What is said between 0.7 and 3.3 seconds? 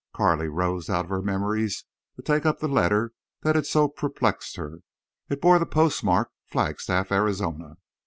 out of her memories to take up the letter